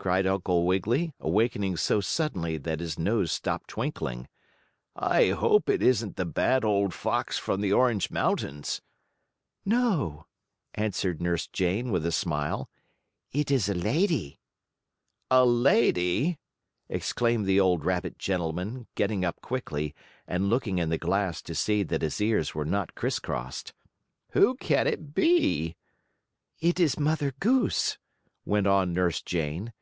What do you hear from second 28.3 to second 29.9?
went on Nurse Jane.